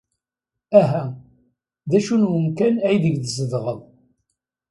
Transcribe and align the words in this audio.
Aha, 0.81 1.03
d 1.89 1.91
acu 1.97 2.15
n 2.21 2.29
wemkan 2.29 2.75
aydeg 2.87 3.15
tzedɣeḍ? 3.19 3.79